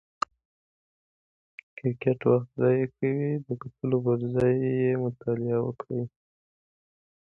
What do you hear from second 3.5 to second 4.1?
کتلو